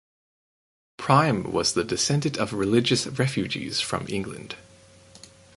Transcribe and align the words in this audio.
Prime 0.97 1.51
was 1.51 1.73
the 1.73 1.83
descendant 1.83 2.35
of 2.37 2.53
religious 2.53 3.05
refugees 3.05 3.81
from 3.81 4.07
England. 4.09 4.55